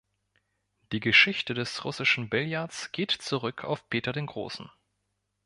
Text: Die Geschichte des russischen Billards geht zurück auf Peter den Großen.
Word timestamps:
Die 0.93 0.99
Geschichte 0.99 1.53
des 1.53 1.85
russischen 1.85 2.27
Billards 2.27 2.91
geht 2.91 3.11
zurück 3.11 3.63
auf 3.63 3.87
Peter 3.87 4.11
den 4.13 4.25
Großen. 4.25 4.67